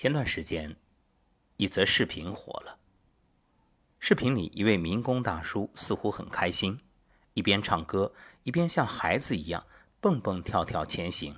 [0.00, 0.76] 前段时间，
[1.58, 2.78] 一则视频火了。
[3.98, 6.80] 视频里，一位民工大叔似乎很开心，
[7.34, 9.66] 一边唱歌，一边像孩子一样
[10.00, 11.36] 蹦蹦跳跳前行。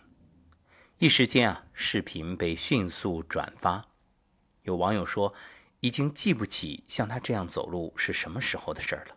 [0.98, 3.88] 一时间啊，视频被迅速转发。
[4.62, 5.34] 有网友说，
[5.80, 9.16] 已经记不起像他这样走路是什么时候的事儿了。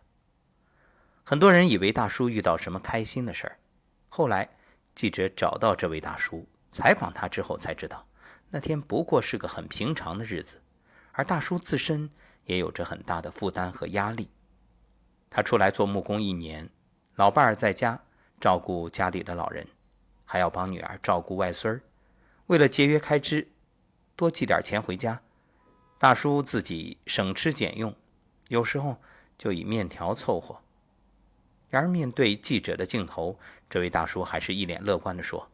[1.22, 3.60] 很多人以为大叔遇到什么开心的事儿。
[4.08, 4.56] 后来，
[4.96, 8.05] 记者找到这位大叔，采访他之后才知道。
[8.50, 10.62] 那天不过是个很平常的日子，
[11.12, 12.10] 而大叔自身
[12.44, 14.30] 也有着很大的负担和压力。
[15.28, 16.70] 他出来做木工一年，
[17.16, 18.04] 老伴儿在家
[18.40, 19.66] 照顾家里的老人，
[20.24, 21.82] 还要帮女儿照顾外孙儿。
[22.46, 23.48] 为了节约开支，
[24.14, 25.20] 多寄点钱回家，
[25.98, 27.94] 大叔自己省吃俭用，
[28.48, 29.00] 有时候
[29.36, 30.62] 就以面条凑合。
[31.68, 35.50] 然而面对记者的镜头，这位大叔还是一脸乐观地说：“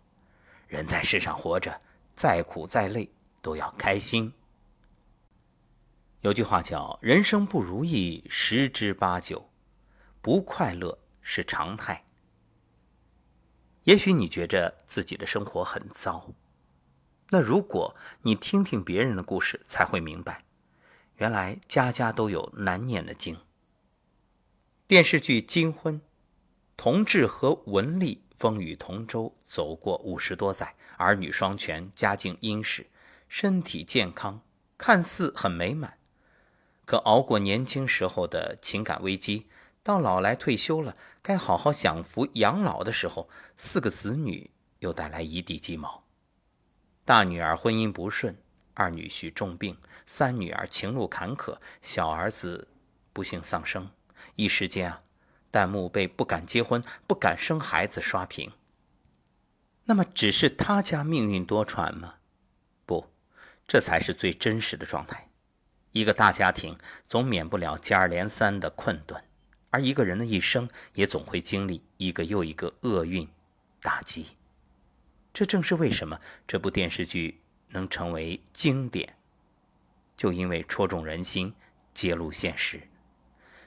[0.68, 1.80] 人在世上活着。”
[2.22, 4.32] 再苦再累都要开心。
[6.20, 9.50] 有句话叫“人生不如意十之八九，
[10.20, 12.04] 不快乐是常态”。
[13.82, 16.32] 也许你觉着自己的生活很糟，
[17.30, 20.44] 那如果你听听别人的故事，才会明白，
[21.16, 23.36] 原来家家都有难念的经。
[24.86, 26.00] 电视剧《金婚》，
[26.76, 30.74] 同志和文丽风雨同舟，走过五十多载。
[30.96, 32.88] 儿女双全，家境殷实，
[33.28, 34.40] 身体健康，
[34.76, 35.98] 看似很美满。
[36.84, 39.46] 可熬过年轻时候的情感危机，
[39.84, 46.02] 到老来退休了，该好好享福养老的时候，四个子女又带来一地鸡毛。
[47.04, 48.36] 大女儿婚姻不顺，
[48.74, 52.66] 二女婿重病，三女儿情路坎坷，小儿子
[53.12, 53.92] 不幸丧生。
[54.34, 55.02] 一时间啊，
[55.52, 58.50] 弹幕被不敢结婚、不敢生孩子刷屏。
[59.84, 62.14] 那么，只是他家命运多舛吗？
[62.86, 63.12] 不，
[63.66, 65.28] 这才是最真实的状态。
[65.92, 69.22] 一个大家庭总免不了接二连三的困顿，
[69.70, 73.28] 而一个人的一生也总会经历一个又一个厄运
[73.82, 74.38] 打击。
[75.34, 79.16] 这正是为什么这部电视剧能成为经典，
[80.16, 81.54] 就因为戳中人心，
[81.92, 82.88] 揭露现实。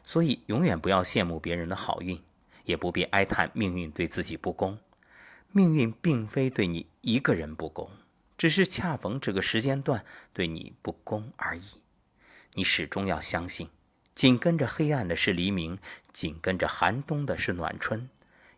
[0.06, 2.22] 所以，永远不要羡慕别人的好运，
[2.66, 4.78] 也不必哀叹命运对自己不公。
[5.52, 7.90] 命运并非对你一个人不公，
[8.38, 11.82] 只是恰逢这个时间段对你不公而已。
[12.54, 13.70] 你始终要相信，
[14.14, 15.78] 紧跟着黑暗的是黎明，
[16.14, 18.10] 紧跟着寒冬的是暖春。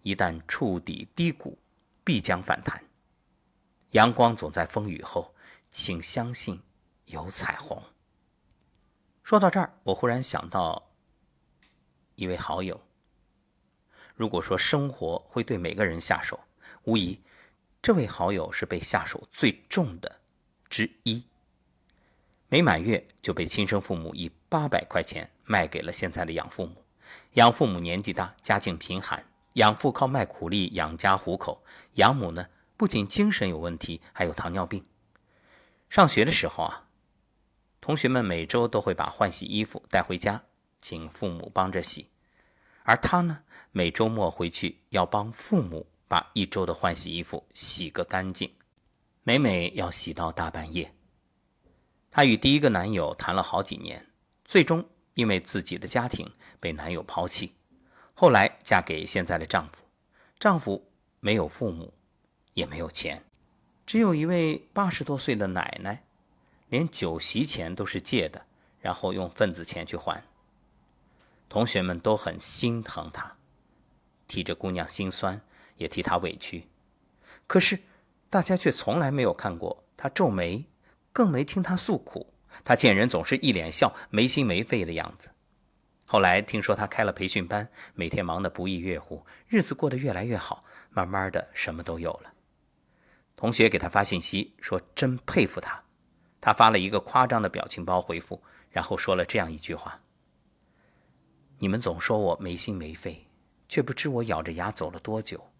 [0.01, 1.57] 一旦触底低谷，
[2.03, 2.83] 必将反弹。
[3.91, 5.33] 阳光总在风雨后，
[5.69, 6.61] 请相信
[7.05, 7.81] 有彩虹。
[9.23, 10.86] 说到这儿，我忽然想到
[12.17, 12.81] 一位好友。
[14.15, 16.39] 如果说生活会对每个人下手，
[16.83, 17.21] 无疑，
[17.81, 20.19] 这位好友是被下手最重的
[20.67, 21.23] 之一。
[22.49, 26.83] 没满月就被亲生父母以八百块钱卖给了现在的养父母。
[27.33, 31.63] 养父母年纪大，家境贫寒，养父靠卖苦力养家糊口。
[31.93, 34.83] 养母呢，不仅精神有问题，还有糖尿病。
[35.87, 36.87] 上学的时候啊，
[37.79, 40.45] 同学们每周都会把换洗衣服带回家，
[40.81, 42.09] 请父母帮着洗，
[42.83, 45.87] 而他呢，每周末回去要帮父母。
[46.09, 48.49] 把一周的换洗衣服洗个干净，
[49.23, 50.93] 每每要洗到大半夜。
[52.09, 54.07] 她与第一个男友谈了好几年，
[54.45, 57.55] 最终因为自己的家庭被男友抛弃。
[58.13, 59.83] 后来嫁给现在的丈夫，
[60.39, 60.89] 丈夫
[61.19, 61.93] 没有父母，
[62.53, 63.25] 也没有钱，
[63.85, 66.05] 只有一位八十多岁的奶奶，
[66.69, 68.45] 连酒席钱都是借的，
[68.79, 70.23] 然后用份子钱去还。
[71.49, 73.37] 同学们都很心疼他，
[74.27, 75.41] 替这姑娘心酸。
[75.77, 76.67] 也替他委屈，
[77.45, 77.77] 可是
[78.31, 80.65] 大家却从来没有看过他皱眉，
[81.13, 82.33] 更没听他诉苦。
[82.65, 85.29] 他见人总是一脸笑，没心没肺的样子。
[86.07, 92.33] 后来听说他开了培训班，每天忙得不亦乐乎，日子过得越来越好，慢慢的什么都有了。
[93.35, 95.83] 同学给他发信息说：“真佩服他。”
[96.41, 100.01] 他发了一个夸张的表情包回复，然后说了这样一句话
[101.59, 103.27] ：“你们总说我没心没肺，
[103.67, 105.51] 却不知我咬着牙走了多久。”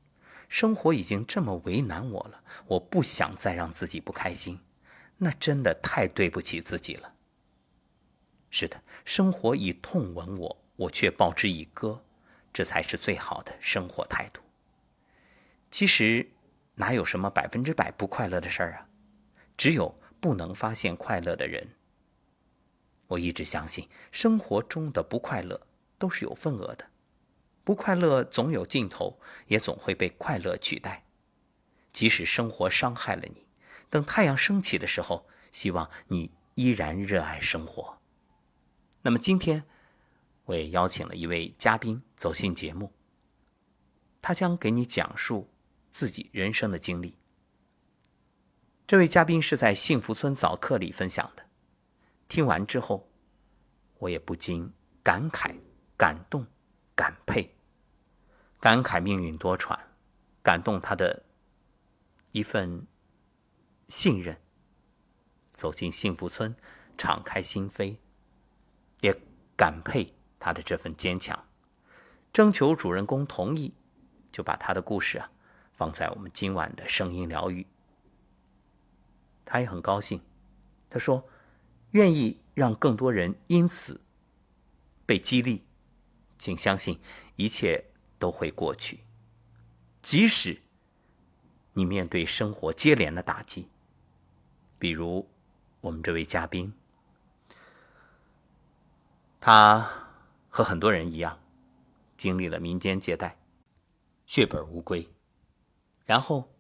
[0.50, 4.62] 生活已经这么为难我了，我不想再让自己不开心，
[5.18, 7.16] 那真的太对不起自己了。
[8.50, 12.06] 是的，生活以痛吻我，我却报之以歌，
[12.54, 14.42] 这才是最好的生活态度。
[15.70, 16.32] 其实，
[16.76, 18.88] 哪有什么百分之百不快乐的事儿啊？
[19.58, 21.76] 只有不能发现快乐的人。
[23.08, 25.67] 我一直相信，生活中的不快乐
[25.98, 26.90] 都是有份额的。
[27.64, 31.06] 不快乐总有尽头，也总会被快乐取代。
[31.92, 33.46] 即使生活伤害了你，
[33.90, 37.98] 等太阳升起的时候，希望你依然热爱生活。
[39.02, 39.64] 那么今天
[40.46, 42.94] 我也邀请了一位嘉宾走进节目，
[44.22, 45.50] 他将给你讲述
[45.92, 47.16] 自己人生的经历。
[48.86, 51.46] 这位嘉宾是在幸福村早课里分享的，
[52.30, 53.10] 听完之后，
[54.00, 54.72] 我也不禁
[55.04, 55.58] 感慨、
[55.98, 56.46] 感动、
[56.96, 57.56] 感佩，
[58.60, 59.78] 感慨命运多舛，
[60.44, 61.24] 感动他的
[62.32, 62.86] 一份
[63.88, 64.40] 信任。
[65.52, 66.56] 走进幸福村，
[67.00, 67.98] 敞开心扉，
[69.02, 69.20] 也
[69.56, 71.48] 感佩他的这份坚强。
[72.32, 73.74] 征求主人公同意，
[74.32, 75.32] 就把他的故事啊
[75.74, 77.66] 放在我们今晚的声音疗愈。
[79.44, 80.22] 他也很高兴，
[80.90, 81.28] 他说
[81.92, 84.02] 愿意让更多人因此
[85.08, 85.67] 被激励。
[86.38, 87.00] 请相信，
[87.36, 89.02] 一切都会过去，
[90.02, 90.62] 即使
[91.74, 93.70] 你面对生活接连的打击，
[94.78, 95.30] 比如。
[95.82, 96.74] 我们这位嘉宾，
[99.40, 99.88] 他
[100.50, 101.40] 和很多人一样，
[102.18, 103.38] 经历了民间借贷，
[104.26, 105.08] 血本无归，
[106.04, 106.52] 然后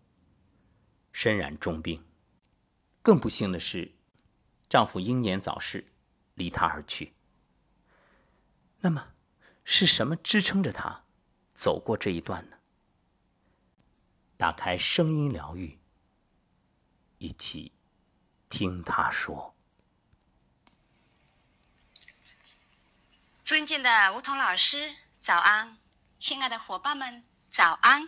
[1.11, 2.05] 身染重病。
[3.01, 3.91] 更不幸的是，
[4.69, 5.83] 丈夫英年早逝，
[6.35, 7.13] 离她而去。
[8.79, 9.13] 那么，
[9.69, 11.03] 是什么支撑着他
[11.53, 12.55] 走过这一段呢？
[14.37, 15.77] 打开声音疗愈，
[17.17, 17.73] 一起。
[18.49, 19.53] 听他说
[23.43, 25.77] ：“尊敬的梧桐老师，早安！
[26.17, 28.07] 亲爱的伙伴们，早安！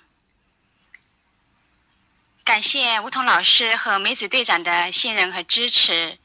[2.46, 6.20] 感谢梧桐老师和梅子队长的信任和支持，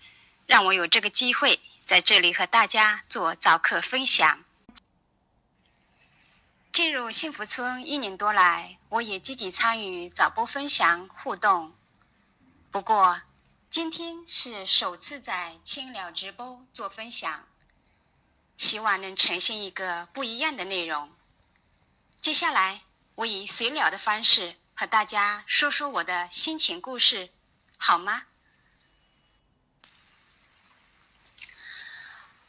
[0.46, 4.44] 让我有这个机会在这里和大家做早课分享。
[6.74, 11.72] 进入幸福村一年多来，我也积极参与早播分享互动，
[12.72, 13.22] 不过。”
[13.70, 17.46] 今天是首次在青鸟直播做分享，
[18.56, 21.12] 希望能呈现一个不一样的内容。
[22.20, 22.82] 接下来，
[23.14, 27.30] 我以随聊的方式和大家说说我的心情故事，
[27.76, 28.24] 好吗？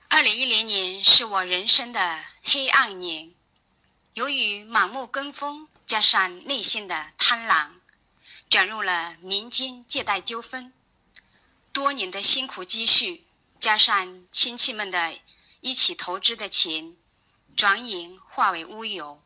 [0.07, 3.35] 二零一零年是我人生的黑暗年，
[4.16, 7.72] 由于盲目跟风，加上内心的贪婪，
[8.50, 10.72] 卷入了民间借贷纠纷。
[11.74, 13.26] 多年的辛苦积蓄，
[13.60, 15.20] 加上亲戚们的
[15.60, 16.96] 一起投资的钱，
[17.58, 19.22] 转眼化为乌有。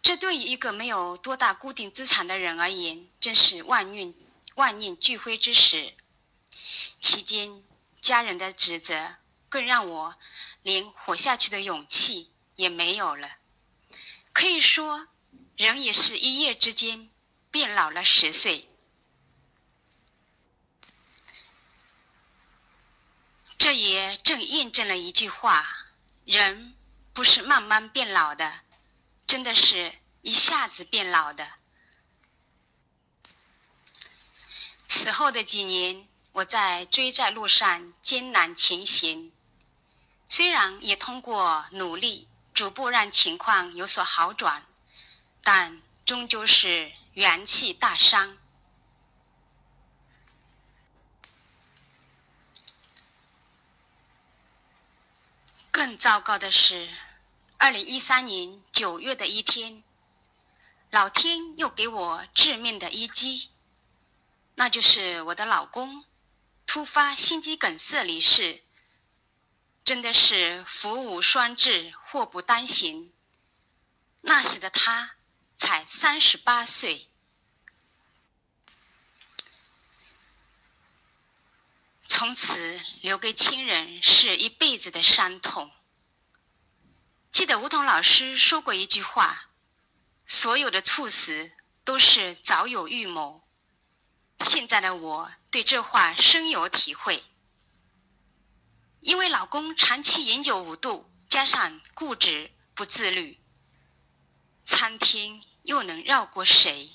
[0.00, 4.14] 这对于一个没有多大固定资产的人而言，真是万运
[4.54, 5.94] 万念俱灰之时。
[7.00, 7.64] 期间，
[8.00, 9.16] 家人的指责
[9.48, 10.14] 更让我
[10.62, 13.28] 连活下去的勇气也没有了。
[14.36, 15.08] 可以说，
[15.56, 17.08] 人也是一夜之间
[17.50, 18.68] 变老了十岁。
[23.56, 25.86] 这也正验证了一句话：
[26.26, 26.76] 人
[27.14, 28.60] 不是慢慢变老的，
[29.26, 31.52] 真的是一下子变老的。
[34.86, 39.32] 此后的几年，我在追债路上艰难前行，
[40.28, 44.64] 虽然也通过努力逐步让情况有所好转，
[45.42, 48.38] 但终究是元气大伤。
[55.70, 56.88] 更糟糕的是，
[57.58, 59.84] 二零一三年九月的一天，
[60.88, 63.50] 老天又给我致命的一击，
[64.54, 66.06] 那就是我的老公
[66.64, 68.62] 突发心肌梗塞离世。
[69.86, 73.12] 真的是福无双至，祸不单行。
[74.22, 75.14] 那时的他
[75.56, 77.08] 才三十八岁。
[82.08, 85.70] 从此留给亲人是一辈子的伤痛。
[87.30, 89.50] 记得梧桐老师说过一句话
[90.26, 91.52] ：“所有的猝死
[91.84, 93.46] 都是早有预谋。”
[94.40, 97.24] 现在的我对这话深有体会。
[99.06, 103.38] 因为老公长期饮酒无度，加上固执不自律，
[104.64, 106.90] 餐厅又能绕过谁？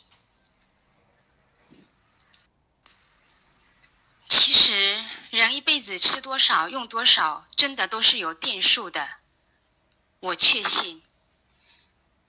[4.27, 9.22] 其实，人一辈子吃多少、用多少，真的都是有定数的。
[10.20, 11.01] 我确信，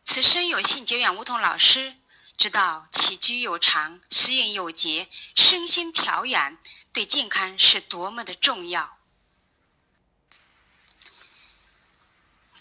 [0.04, 1.96] 此生有幸结缘梧桐老师，
[2.36, 6.56] 知道起居有常、食饮有节、身心调养
[6.92, 9.01] 对健康是多么的重要。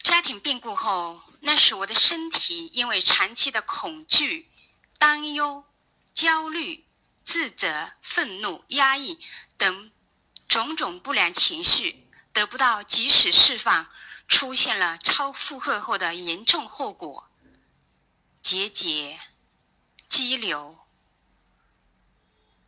[0.04, 4.50] 家庭变故后，那时我的身体因为长期的恐惧、
[4.98, 5.64] 担忧、
[6.14, 6.86] 焦虑。
[7.24, 9.20] 自责、愤怒、压抑
[9.56, 9.92] 等
[10.50, 13.88] 种种不良情绪得不到及时释放，
[14.28, 17.30] 出现了超负荷后的严重后果：
[18.42, 19.20] 结节、
[20.10, 20.80] 肌瘤。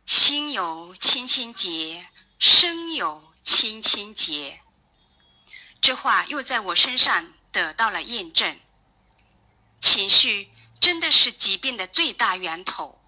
[0.06, 4.62] 心有清清结，身有清清结。
[5.84, 8.58] 这话又在我身上得到了验证。
[9.78, 10.50] 情绪
[10.80, 12.98] 真的是疾病的最大源头。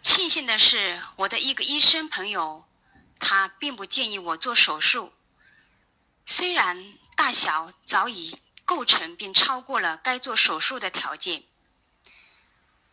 [0.00, 2.66] 庆幸的是，我的一个医生朋友，
[3.18, 5.12] 他并不建议我做手术。
[6.24, 11.44] 虽然大小早已构成并超过了该做手术的条件。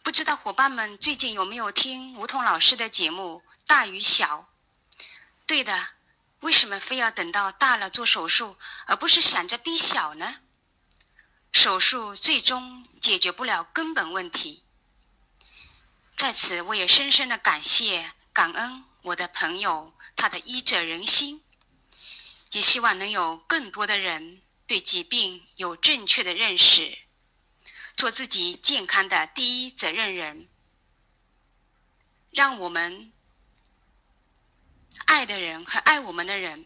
[0.03, 4.49] 不知道伙伴们最近有没有听吴桐老师的节目《大与小》？
[5.45, 5.89] 对的，
[6.39, 10.37] 为什么非要等到大了做手术，而不是想着逼小呢？
[11.51, 14.63] 手术最终解决不了根本问题。
[16.15, 21.43] 在此，我也深深的感谢、感恩我的朋友他的医者仁心，
[22.51, 26.97] 也希望能有更多的人对疾病有正确的认识。
[27.95, 30.49] 做自己健康的第一责任人，
[32.31, 33.13] 让我们
[35.05, 36.65] 爱的人和爱我们的人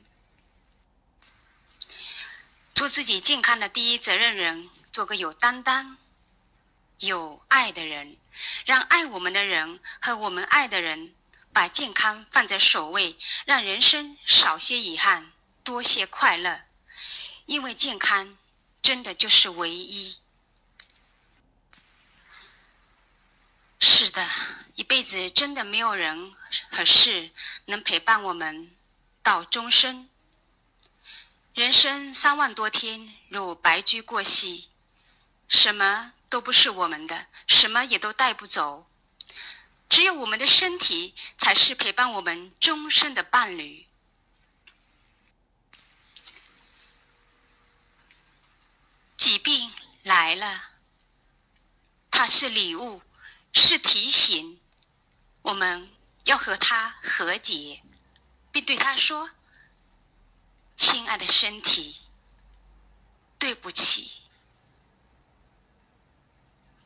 [2.74, 5.98] 做自己健康的第一责任人，做个有担当、
[7.00, 8.17] 有爱的人，
[8.65, 11.13] 让爱我们的人和我们爱的人
[11.51, 15.31] 把健康放在首位，让人生少些遗憾，
[15.63, 16.62] 多些快乐，
[17.46, 18.38] 因为健康
[18.81, 20.17] 真的就是唯一。
[23.79, 24.27] 是的，
[24.75, 26.33] 一辈子真的没有人
[26.69, 27.31] 和事
[27.65, 28.69] 能陪伴我们
[29.24, 30.09] 到终生。
[31.53, 34.69] 人生三万多天，如白驹过隙，
[35.48, 38.88] 什么都不是我们的，什么也都带不走，
[39.89, 43.86] 只有我们的身体才是陪伴我们终身的伴侣。
[49.15, 49.71] 疾病
[50.03, 50.69] 来了，
[52.12, 53.01] 它是礼物。
[53.53, 54.59] 是提醒
[55.41, 55.89] 我们
[56.25, 57.83] 要和他和解，
[58.51, 59.29] 并对他说
[60.77, 61.97] ：“亲爱的身体，
[63.37, 64.21] 对不起，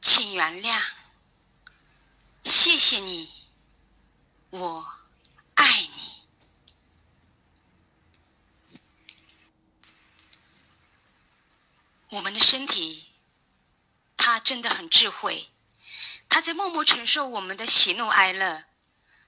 [0.01, 0.81] 请原谅，
[2.43, 3.31] 谢谢你，
[4.49, 4.85] 我
[5.55, 6.13] 爱你。”
[12.09, 13.11] 我们的身体，
[14.15, 15.49] 它真的很智慧。
[16.33, 18.63] 他在默默承受我们的喜怒哀乐，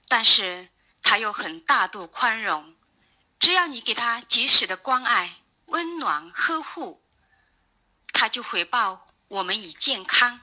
[0.07, 0.69] 但是
[1.03, 2.75] 他又很大度宽容。
[3.39, 7.03] 只要你给他及时的关爱、温暖、呵护，
[8.11, 10.41] 他就回报我们以健康。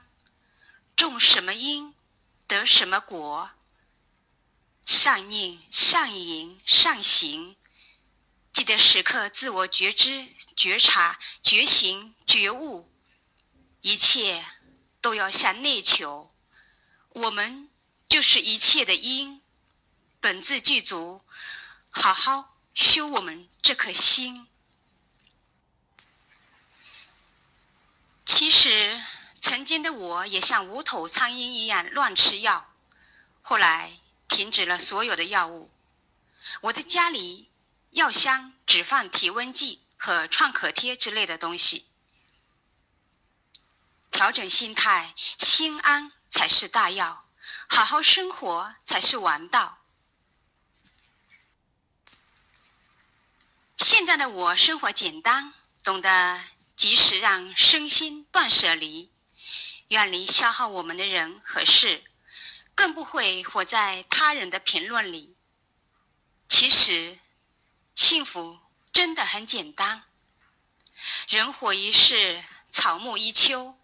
[0.95, 1.93] 种什么因，
[2.47, 3.49] 得什么果。
[4.85, 7.57] 善念、善言、善行，
[8.53, 12.89] 记得时刻自我觉知、觉察、觉醒、觉悟，
[13.81, 14.45] 一切
[15.01, 16.32] 都要向内求。
[17.13, 17.69] 我们
[18.09, 19.39] 就是一切的因，
[20.19, 21.21] 本自具足，
[21.91, 24.47] 好好修我们这颗心。
[28.25, 28.99] 其实，
[29.39, 32.73] 曾经的我也像无头苍蝇一样乱吃药，
[33.43, 35.69] 后来停止了所有的药物。
[36.61, 37.49] 我的家里
[37.91, 41.85] 药箱只放体温计和创可贴之类的东西。
[44.09, 46.11] 调整心态，心安。
[46.33, 47.29] 才是大药，
[47.69, 49.77] 好好生活才是王道。
[53.77, 56.43] 现在的我生活简单，懂得
[56.75, 59.11] 及时让身心断舍离，
[59.89, 62.03] 远离消耗我们的人和事，
[62.73, 65.37] 更不会活在他人的评论里。
[66.49, 67.19] 其实，
[67.95, 68.59] 幸福
[68.91, 70.05] 真的很简单。
[71.27, 73.77] 人活一世，草木一秋。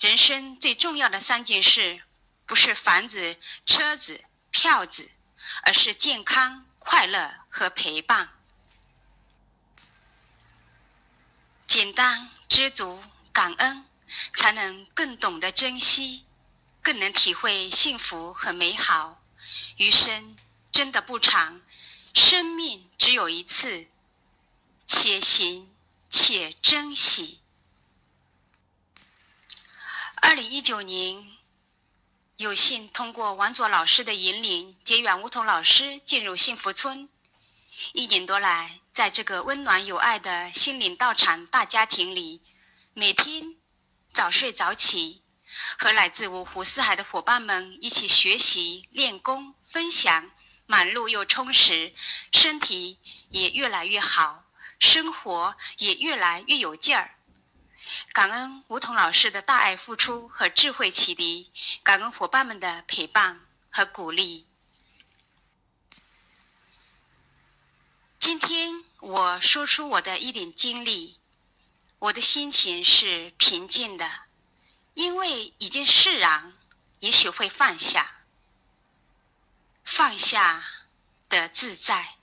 [0.00, 2.02] 人生最重要的三件事，
[2.44, 5.10] 不是房子、车子、票子，
[5.62, 8.28] 而是健康、快乐和陪伴。
[11.66, 13.86] 简单、知足、感恩，
[14.34, 16.26] 才能更懂得珍惜，
[16.82, 19.22] 更能体会幸福和美好。
[19.78, 20.36] 余生
[20.70, 21.62] 真的不长，
[22.12, 23.86] 生命只有一次，
[24.86, 25.74] 且行
[26.10, 27.40] 且珍惜。
[30.22, 31.24] 二零一九年，
[32.36, 37.08] 有幸通过王佐老师的引领，结缘梧桐老师进入幸福村。
[37.92, 42.42] 一年多来，在这个温暖有爱的心灵道场大家庭里，
[42.94, 43.56] 每天
[44.12, 45.22] 早睡早起，
[45.78, 50.30] 和来自五湖四海的伙伴们一起学习、练功、分享，
[50.66, 51.94] 忙碌又充实，
[52.32, 54.44] 身体也越来越好，
[54.78, 57.15] 生活也越来越有劲儿。
[58.12, 61.52] 感恩梧桐老师的大爱付出和智慧启迪，
[61.82, 63.40] 感恩伙伴们的陪伴
[63.70, 64.46] 和鼓励。
[68.18, 71.20] 今天我说出我的一点经历，
[71.98, 74.10] 我的心情是平静的，
[74.94, 76.52] 因为已经释然，
[76.98, 78.22] 也许会放下，
[79.84, 80.64] 放下
[81.28, 82.15] 的自在。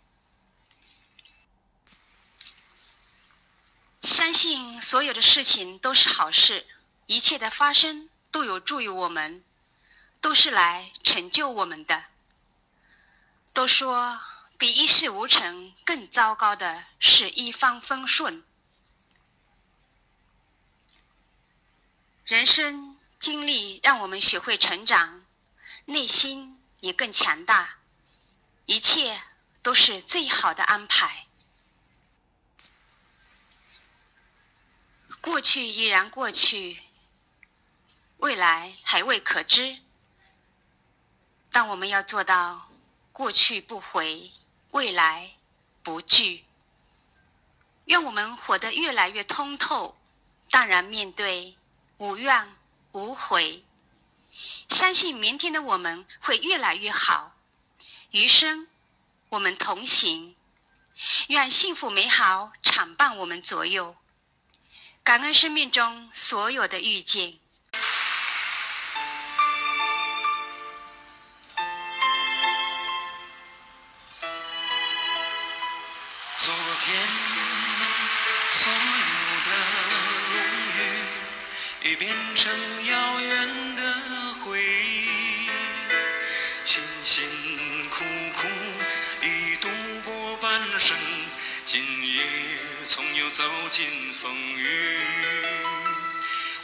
[4.04, 6.66] 相信所有的事情都是好事，
[7.06, 9.42] 一切的发生都有助于我们，
[10.20, 12.04] 都是来成就我们的。
[13.54, 14.20] 都说
[14.58, 18.44] 比一事无成更糟糕的是一帆风顺。
[22.26, 25.24] 人生经历让我们学会成长，
[25.86, 27.78] 内心也更强大，
[28.66, 29.22] 一切
[29.62, 31.28] 都是最好的安排。
[35.24, 36.82] 过去已然过去，
[38.18, 39.78] 未来还未可知。
[41.50, 42.70] 但我们要做到
[43.14, 44.34] 过去不回，
[44.72, 45.32] 未来
[45.82, 46.44] 不惧。
[47.86, 49.98] 愿我们活得越来越通透，
[50.50, 51.56] 淡然面对，
[52.00, 52.54] 无怨
[52.92, 53.64] 无悔。
[54.68, 57.34] 相信明天的我们会越来越好。
[58.12, 58.68] 余生
[59.30, 60.36] 我们同行，
[61.28, 63.96] 愿幸福美好常伴我们左右。
[65.06, 67.34] 感恩生命中所有的遇见。
[76.38, 76.96] 昨天
[78.54, 78.78] 所有
[79.44, 79.52] 的
[80.32, 80.40] 荣
[81.84, 83.82] 誉，已变成遥远的
[84.46, 85.50] 回忆。
[86.64, 88.06] 辛辛苦
[88.38, 88.48] 苦
[89.22, 89.68] 已度
[90.06, 90.98] 过半生，
[92.94, 95.00] 总有走进风雨。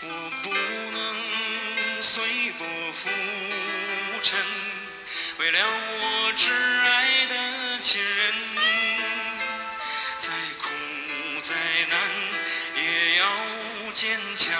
[0.03, 3.09] 我不能随波浮
[4.21, 4.39] 沉，
[5.39, 8.33] 为了我挚爱的亲人，
[10.19, 10.29] 再
[10.61, 10.69] 苦
[11.41, 11.55] 再
[11.89, 11.99] 难
[12.75, 13.25] 也要
[13.91, 14.53] 坚强，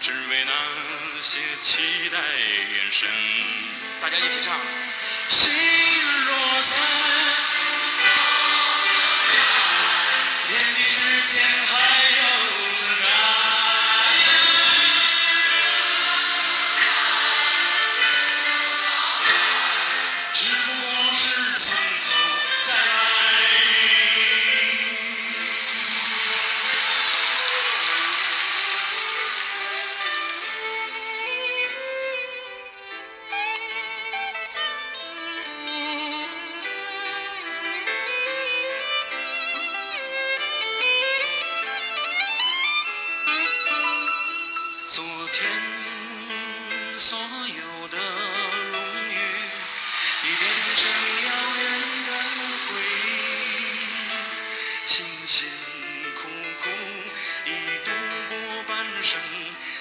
[0.00, 3.08] 只为那些期待眼神。
[4.02, 4.58] 大家一起唱。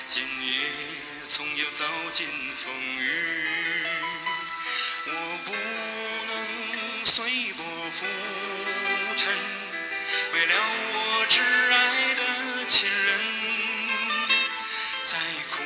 [0.07, 0.69] 今夜
[1.27, 3.85] 总有走进风雨。
[5.07, 5.11] 我
[5.45, 5.53] 不
[6.27, 8.05] 能随波浮
[9.17, 9.33] 沉，
[10.33, 10.53] 为了
[10.93, 12.21] 我挚爱的
[12.67, 13.19] 亲人。
[15.03, 15.17] 再
[15.51, 15.63] 苦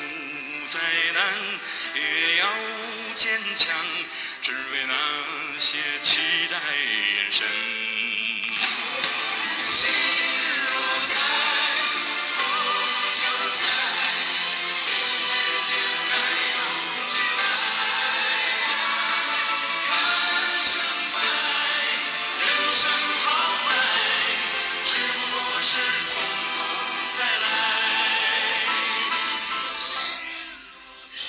[0.69, 0.79] 再
[1.13, 1.19] 难
[1.95, 2.45] 也要
[3.15, 3.75] 坚强，
[4.41, 4.93] 只为那
[5.59, 7.45] 些期待眼神。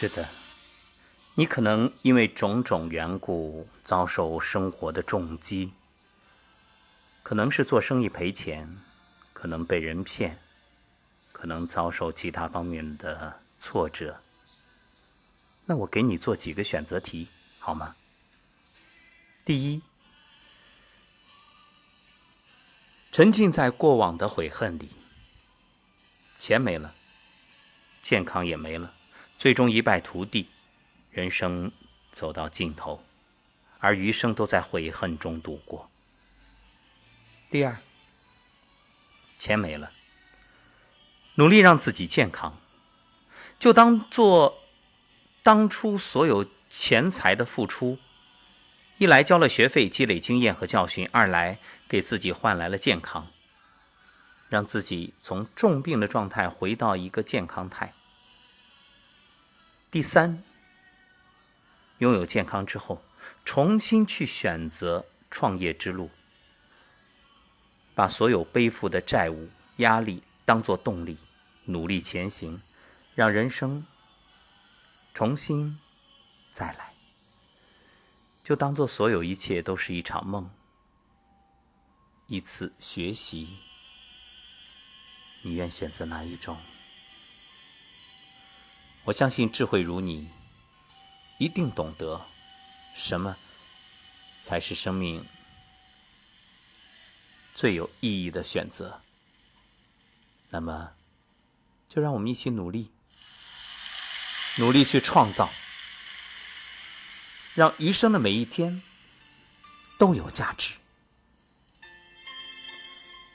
[0.00, 0.30] 是的，
[1.34, 5.74] 你可能因为种种缘故遭受生活的重击，
[7.22, 8.78] 可能是做生意赔钱，
[9.34, 10.38] 可能被人骗，
[11.32, 14.22] 可能遭受其他方面的挫折。
[15.66, 17.94] 那我给你做几个选择题，好吗？
[19.44, 19.82] 第一，
[23.12, 24.92] 沉浸在过往的悔恨里，
[26.38, 26.94] 钱没了，
[28.00, 28.94] 健康也没了。
[29.40, 30.50] 最终一败涂地，
[31.10, 31.72] 人生
[32.12, 33.02] 走到尽头，
[33.78, 35.90] 而余生都在悔恨中度过。
[37.50, 37.78] 第二，
[39.38, 39.92] 钱没了，
[41.36, 42.60] 努力让自己健康，
[43.58, 44.58] 就当做
[45.42, 47.98] 当初所有钱财的付出，
[48.98, 53.32] 一来交了学费，积累经验和教训；二来给自己换来了健康，
[54.50, 57.94] 让自己从重病的状态回到一个健康态。
[59.90, 60.40] 第三，
[61.98, 63.02] 拥有健康之后，
[63.44, 66.10] 重新去选择创业之路，
[67.92, 69.48] 把所有背负的债务、
[69.78, 71.18] 压力当做动力，
[71.64, 72.62] 努力前行，
[73.16, 73.84] 让人生。
[75.12, 75.80] 重新
[76.52, 76.94] 再来，
[78.44, 80.48] 就当做所有一切都是一场梦，
[82.28, 83.58] 一次学习。
[85.42, 86.58] 你愿选择哪一种？
[89.04, 90.28] 我相信智慧如你，
[91.38, 92.26] 一定懂得
[92.94, 93.36] 什么
[94.42, 95.24] 才是生命
[97.54, 99.00] 最有意义的选择。
[100.50, 100.92] 那么，
[101.88, 102.90] 就让我们一起努力。
[104.58, 105.48] 努力去创造，
[107.54, 108.82] 让余生的每一天
[109.96, 110.74] 都有价值。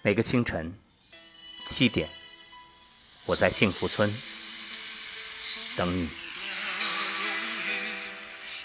[0.01, 0.78] 每个清晨
[1.65, 2.10] 七点，
[3.25, 4.13] 我在幸福村
[5.75, 6.09] 等你。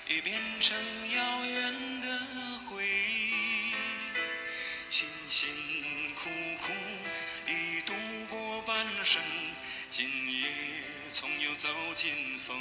[0.09, 0.77] 已变成
[1.15, 2.19] 遥远的
[2.69, 3.73] 回忆，
[4.91, 5.49] 辛辛
[6.15, 6.29] 苦
[6.63, 6.73] 苦
[7.49, 7.95] 已度
[8.29, 9.21] 过半生，
[9.89, 10.09] 今
[10.41, 10.49] 夜
[11.13, 12.57] 从又走进风。